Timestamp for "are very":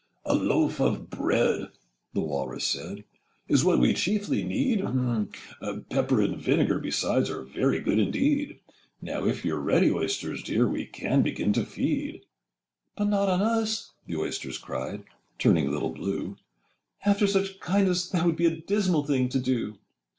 7.41-7.79